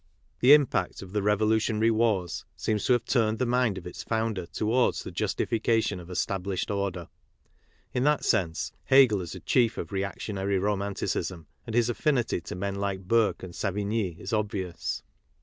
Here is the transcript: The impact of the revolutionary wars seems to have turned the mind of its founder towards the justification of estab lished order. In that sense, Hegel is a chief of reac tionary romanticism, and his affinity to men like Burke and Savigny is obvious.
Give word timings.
The 0.39 0.53
impact 0.55 1.03
of 1.03 1.13
the 1.13 1.21
revolutionary 1.21 1.91
wars 1.91 2.43
seems 2.55 2.85
to 2.85 2.93
have 2.93 3.05
turned 3.05 3.37
the 3.37 3.45
mind 3.45 3.77
of 3.77 3.85
its 3.85 4.01
founder 4.01 4.47
towards 4.47 5.03
the 5.03 5.11
justification 5.11 5.99
of 5.99 6.07
estab 6.07 6.41
lished 6.45 6.75
order. 6.75 7.07
In 7.93 8.03
that 8.05 8.25
sense, 8.25 8.71
Hegel 8.85 9.21
is 9.21 9.35
a 9.35 9.39
chief 9.41 9.77
of 9.77 9.89
reac 9.89 10.17
tionary 10.17 10.59
romanticism, 10.59 11.45
and 11.67 11.75
his 11.75 11.87
affinity 11.87 12.41
to 12.41 12.55
men 12.55 12.73
like 12.73 13.01
Burke 13.07 13.43
and 13.43 13.53
Savigny 13.53 14.17
is 14.19 14.33
obvious. 14.33 15.03